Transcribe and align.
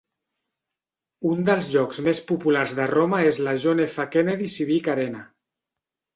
Un 1.31 1.43
dels 1.49 1.67
llocs 1.73 1.99
més 2.07 2.21
populars 2.31 2.73
de 2.81 2.89
Roma 2.93 3.21
és 3.33 3.39
la 3.49 3.55
John 3.67 3.83
F. 3.87 4.09
Kennedy 4.17 4.51
Civic 4.57 4.93
Arena. 4.97 5.23